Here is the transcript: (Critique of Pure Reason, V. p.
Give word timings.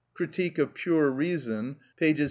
(Critique 0.15 0.57
of 0.57 0.73
Pure 0.73 1.11
Reason, 1.11 1.75
V. 1.99 2.13
p. 2.15 2.19